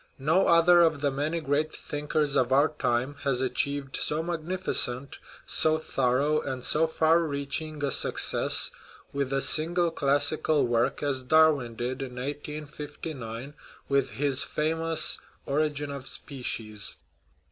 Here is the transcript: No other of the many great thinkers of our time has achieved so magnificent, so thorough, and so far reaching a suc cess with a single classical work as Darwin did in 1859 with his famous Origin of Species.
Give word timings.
No 0.17 0.47
other 0.47 0.81
of 0.81 1.01
the 1.01 1.11
many 1.11 1.39
great 1.39 1.71
thinkers 1.75 2.35
of 2.35 2.51
our 2.51 2.69
time 2.69 3.17
has 3.19 3.39
achieved 3.39 3.95
so 3.95 4.23
magnificent, 4.23 5.19
so 5.45 5.77
thorough, 5.77 6.41
and 6.41 6.63
so 6.63 6.87
far 6.87 7.19
reaching 7.19 7.83
a 7.85 7.91
suc 7.91 8.17
cess 8.17 8.71
with 9.13 9.31
a 9.31 9.41
single 9.41 9.91
classical 9.91 10.65
work 10.65 11.03
as 11.03 11.21
Darwin 11.21 11.75
did 11.75 12.01
in 12.01 12.15
1859 12.15 13.53
with 13.87 14.09
his 14.13 14.41
famous 14.41 15.19
Origin 15.45 15.91
of 15.91 16.07
Species. 16.07 16.95